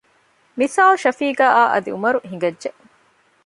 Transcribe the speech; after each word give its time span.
މިސާލު 0.59 0.95
ޝަފީޤާއާއި 1.03 1.71
އަދި 1.73 1.89
ޢުމަރު 1.95 2.19
ހިނގައްޖެ 2.29 2.69